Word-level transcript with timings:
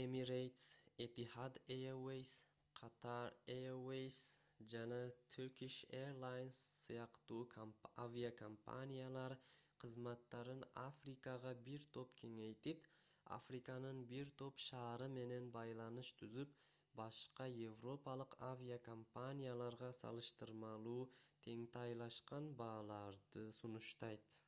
emirates 0.00 0.64
etihad 1.04 1.52
airways 1.76 2.32
qatar 2.80 3.28
airways 3.54 4.18
жана 4.72 4.98
turkish 5.36 5.76
airlines 6.00 6.58
сыяктуу 6.80 7.38
авиакомпаниялар 8.04 9.36
кызматтарын 9.84 10.60
африкага 10.84 11.54
бир 11.70 11.88
топ 11.96 12.12
кеңейтип 12.24 12.84
африканын 13.38 14.04
бир 14.12 14.34
топ 14.44 14.62
шаары 14.66 15.08
менен 15.16 15.48
байланыш 15.56 16.12
түзүп 16.22 16.54
башка 17.02 17.50
европалык 17.70 18.38
авиакомпанияларга 18.52 19.92
салыштырмалуу 20.04 21.00
теңтайлашкан 21.48 22.54
бааларды 22.62 23.48
сунуштайт 23.64 24.42